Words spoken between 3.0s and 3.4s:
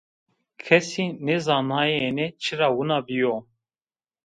bîyo